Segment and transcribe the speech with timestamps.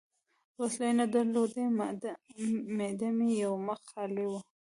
[0.59, 1.65] وسلې نه درلودې،
[2.77, 4.41] معده مې یو مخ خالي وه.